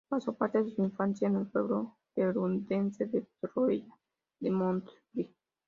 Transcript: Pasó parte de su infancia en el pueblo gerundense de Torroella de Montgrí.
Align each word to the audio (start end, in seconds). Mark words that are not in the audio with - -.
Pasó 0.09 0.33
parte 0.33 0.63
de 0.63 0.71
su 0.71 0.81
infancia 0.81 1.27
en 1.27 1.35
el 1.35 1.45
pueblo 1.45 1.95
gerundense 2.15 3.05
de 3.05 3.23
Torroella 3.39 3.95
de 4.39 4.49
Montgrí. 4.49 5.35